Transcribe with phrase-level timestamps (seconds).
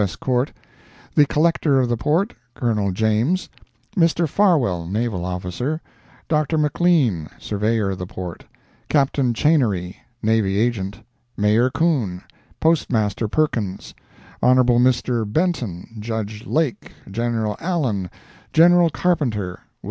[0.03, 0.15] S.
[0.15, 0.51] Court;
[1.13, 3.49] the Collector of the Port, Colonel James;
[3.95, 4.27] Mr.
[4.27, 5.79] Farwell, Naval officer;
[6.27, 6.57] Dr.
[6.57, 8.43] McLean, Surveyor of the Port;
[8.89, 11.01] Captain Chenery, Navy Agent;
[11.37, 12.23] Mayor Coon;
[12.59, 13.93] Postmaster Perkins;
[14.41, 14.55] Hon.
[14.57, 15.31] Mr.
[15.31, 18.09] Benton, Judge Lake, General Allen,
[18.53, 19.61] General Carpenter, Wm.